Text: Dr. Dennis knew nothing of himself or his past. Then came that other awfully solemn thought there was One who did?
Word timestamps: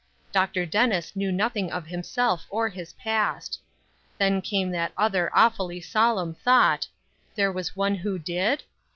Dr. 0.31 0.65
Dennis 0.65 1.15
knew 1.15 1.31
nothing 1.31 1.71
of 1.71 1.85
himself 1.85 2.47
or 2.49 2.69
his 2.69 2.93
past. 2.93 3.59
Then 4.17 4.41
came 4.41 4.71
that 4.71 4.93
other 4.97 5.29
awfully 5.31 5.79
solemn 5.79 6.33
thought 6.33 6.87
there 7.35 7.51
was 7.51 7.75
One 7.75 7.93
who 7.93 8.17
did? 8.17 8.63